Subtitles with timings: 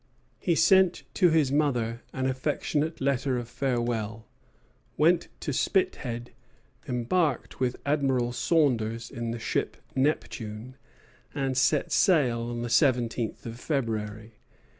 [0.39, 4.25] He sent to his mother an affectionate letter of farewell,
[4.97, 6.31] went to Spithead,
[6.87, 10.75] embarked with Admiral Saunders in the ship "Neptune,"
[11.35, 14.39] and set sail on the seventeenth of February.